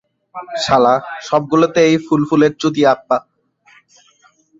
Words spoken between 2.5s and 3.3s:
চুতিয়াপ্পা।